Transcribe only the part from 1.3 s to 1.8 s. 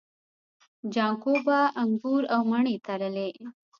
به